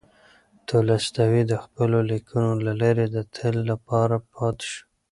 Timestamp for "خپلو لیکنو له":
1.63-2.73